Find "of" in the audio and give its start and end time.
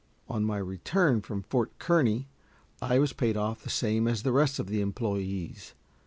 4.57-4.65